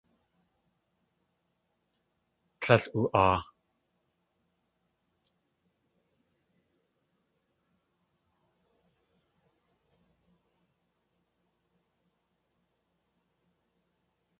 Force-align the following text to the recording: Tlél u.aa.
Tlél 2.61 2.83
u.aa. 2.99 3.35